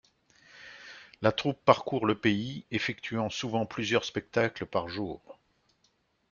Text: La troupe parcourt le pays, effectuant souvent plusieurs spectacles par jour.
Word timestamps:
La 1.21 1.31
troupe 1.31 1.63
parcourt 1.63 2.07
le 2.07 2.17
pays, 2.19 2.65
effectuant 2.71 3.29
souvent 3.29 3.67
plusieurs 3.67 4.03
spectacles 4.03 4.65
par 4.65 4.89
jour. 4.89 5.21